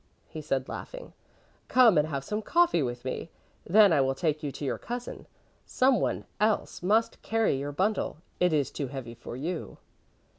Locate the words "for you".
9.13-9.77